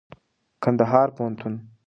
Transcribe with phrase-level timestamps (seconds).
[0.63, 1.55] کنــدهـــار پوهنـتــون